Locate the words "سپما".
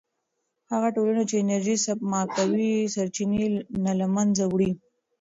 1.85-2.21